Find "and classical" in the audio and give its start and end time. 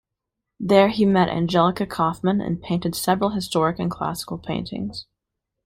3.77-4.39